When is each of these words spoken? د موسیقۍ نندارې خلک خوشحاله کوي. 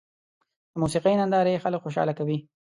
د 0.71 0.73
موسیقۍ 0.83 1.13
نندارې 1.19 1.61
خلک 1.63 1.79
خوشحاله 1.83 2.13
کوي. 2.19 2.37